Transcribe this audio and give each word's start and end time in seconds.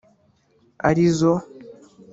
ari 0.89 1.03
zo 1.17 1.33